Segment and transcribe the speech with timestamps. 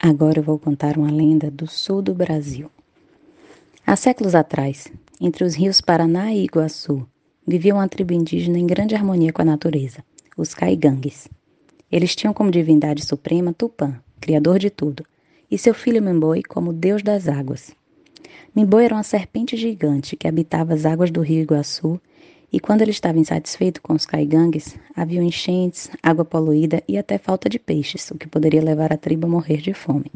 [0.00, 2.70] Agora eu vou contar uma lenda do sul do Brasil.
[3.84, 4.86] Há séculos atrás,
[5.20, 7.04] entre os rios Paraná e Iguaçu,
[7.44, 10.04] vivia uma tribo indígena em grande harmonia com a natureza,
[10.36, 11.26] os caigangues.
[11.90, 15.04] Eles tinham como divindade suprema Tupã, criador de tudo,
[15.50, 17.74] e seu filho Memboi como deus das águas.
[18.54, 22.00] Memboi era uma serpente gigante que habitava as águas do rio Iguaçu
[22.50, 27.46] e quando ele estava insatisfeito com os caigangues, havia enchentes, água poluída e até falta
[27.48, 30.10] de peixes, o que poderia levar a tribo a morrer de fome.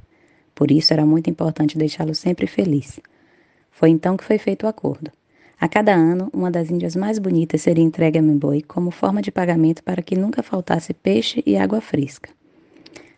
[0.54, 2.98] Por isso era muito importante deixá-lo sempre feliz.
[3.70, 5.10] Foi então que foi feito o acordo.
[5.60, 9.30] A cada ano, uma das índias mais bonitas seria entregue a Memboi como forma de
[9.30, 12.30] pagamento para que nunca faltasse peixe e água fresca.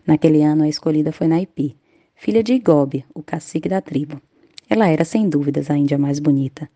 [0.04, 1.76] Naquele ano, a escolhida foi Naipi,
[2.16, 4.20] filha de Igobe, o cacique da tribo.
[4.68, 6.68] Ela era, sem dúvidas, a índia mais bonita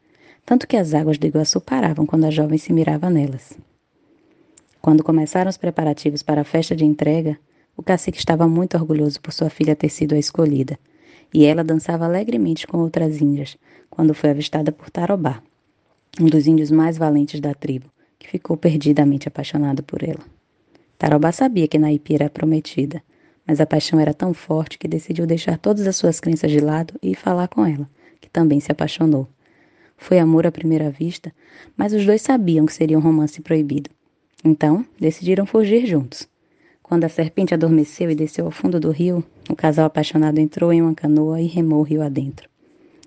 [0.48, 3.52] tanto que as águas do Iguaçu paravam quando a jovem se mirava nelas.
[4.80, 7.39] Quando começaram os preparativos para a festa de entrega,
[7.77, 10.79] o cacique estava muito orgulhoso por sua filha ter sido a escolhida,
[11.34, 13.59] e ela dançava alegremente com outras índias,
[13.91, 15.42] quando foi avistada por Tarobá,
[16.19, 20.25] um dos índios mais valentes da tribo, que ficou perdidamente apaixonado por ela.
[20.97, 23.03] Tarobá sabia que Naipi era prometida,
[23.47, 26.94] mas a paixão era tão forte que decidiu deixar todas as suas crenças de lado
[27.03, 27.87] e falar com ela,
[28.19, 29.28] que também se apaixonou.
[29.98, 31.34] Foi amor à primeira vista,
[31.77, 33.91] mas os dois sabiam que seria um romance proibido.
[34.44, 36.27] Então, decidiram fugir juntos.
[36.82, 40.80] Quando a serpente adormeceu e desceu ao fundo do rio, o casal apaixonado entrou em
[40.80, 42.48] uma canoa e remou o rio adentro.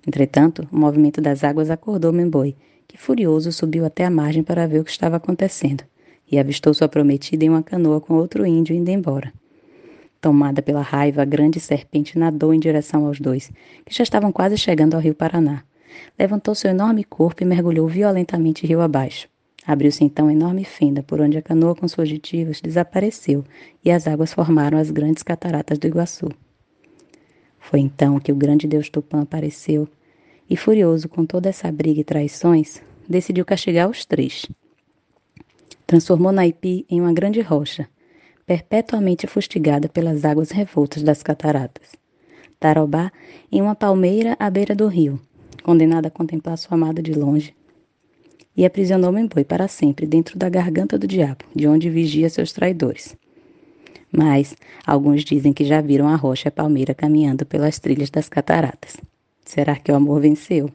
[0.06, 2.56] Entretanto, o movimento das águas acordou Memboi,
[2.88, 5.84] que furioso subiu até a margem para ver o que estava acontecendo,
[6.30, 9.34] e avistou sua prometida em uma canoa com outro índio indo embora.
[10.20, 13.52] Tomada pela raiva, a grande serpente nadou em direção aos dois,
[13.86, 15.64] que já estavam quase chegando ao rio Paraná
[16.18, 19.28] levantou seu enorme corpo e mergulhou violentamente rio abaixo.
[19.66, 23.44] Abriu-se então uma enorme fenda por onde a canoa com os fugitivos desapareceu
[23.86, 26.30] e as águas formaram as grandes cataratas do Iguaçu.
[27.60, 29.88] Foi então que o grande deus Tupã apareceu
[30.50, 34.48] e, furioso com toda essa briga e traições, decidiu castigar os três.
[35.86, 37.88] Transformou Naipi em uma grande rocha,
[38.46, 41.96] perpetuamente fustigada pelas águas revoltas das cataratas.
[42.60, 43.12] Tarobá
[43.52, 45.20] em uma palmeira à beira do rio,
[45.62, 47.56] condenada a contemplar sua amada de longe,
[48.56, 53.16] e aprisionou Memboi para sempre dentro da garganta do diabo, de onde vigia seus traidores.
[54.12, 54.56] Mas
[54.86, 58.98] alguns dizem que já viram a rocha e a palmeira caminhando pelas trilhas das cataratas.
[59.46, 60.70] Será que o amor venceu?